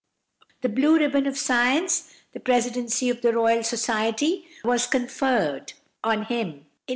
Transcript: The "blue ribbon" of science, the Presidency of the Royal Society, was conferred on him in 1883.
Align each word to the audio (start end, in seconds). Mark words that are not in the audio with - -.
The 0.61 0.69
"blue 0.69 0.97
ribbon" 0.97 1.27
of 1.27 1.37
science, 1.37 2.11
the 2.33 2.39
Presidency 2.39 3.07
of 3.11 3.21
the 3.21 3.31
Royal 3.33 3.61
Society, 3.63 4.47
was 4.63 4.87
conferred 4.87 5.73
on 6.03 6.23
him 6.23 6.37
in 6.47 6.57
1883. 6.57 6.69